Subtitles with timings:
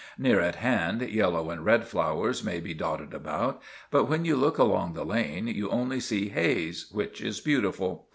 [0.17, 3.61] Near at hand, yellow and red flowers may be dotted about;
[3.91, 8.07] but when you look along the lane, you only see haze, which is beautiful.